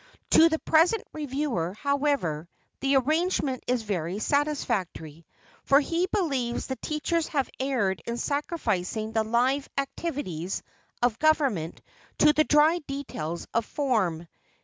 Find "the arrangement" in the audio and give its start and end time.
2.79-3.63